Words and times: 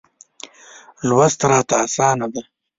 لوست 1.07 1.39
راته 1.51 1.75
اسانه 1.85 2.27
دی. 2.33 2.41